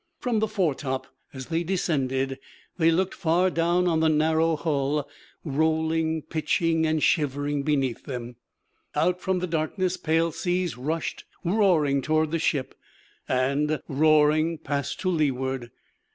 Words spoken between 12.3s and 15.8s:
the ship; and, roaring, passed to leeward.